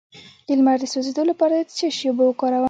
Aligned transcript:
د 0.47 0.49
لمر 0.59 0.77
د 0.81 0.85
سوځیدو 0.93 1.23
لپاره 1.31 1.53
د 1.57 1.69
څه 1.77 1.87
شي 1.97 2.05
اوبه 2.09 2.23
وکاروم؟ 2.27 2.59